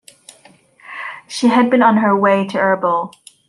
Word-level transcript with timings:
She 1.27 1.49
had 1.49 1.69
been 1.69 1.83
on 1.83 1.97
her 1.97 2.17
way 2.17 2.47
to 2.47 2.57
Irbil. 2.57 3.13